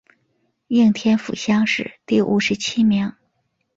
[0.69, 3.13] 应天府乡试第五十七名。